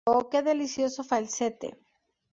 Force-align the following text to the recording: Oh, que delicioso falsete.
Oh, 0.13 0.21
que 0.31 0.39
delicioso 0.49 1.01
falsete. 1.11 1.69